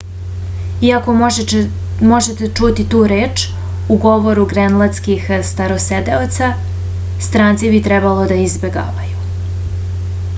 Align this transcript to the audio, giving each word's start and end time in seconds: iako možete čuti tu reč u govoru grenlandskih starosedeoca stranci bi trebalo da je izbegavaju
iako 0.85 1.13
možete 1.17 2.45
čuti 2.59 2.85
tu 2.93 3.01
reč 3.11 3.43
u 3.95 3.97
govoru 4.05 4.45
grenlandskih 4.53 5.27
starosedeoca 5.51 6.49
stranci 7.27 7.71
bi 7.75 7.83
trebalo 7.89 8.25
da 8.33 8.39
je 8.41 8.49
izbegavaju 8.49 9.15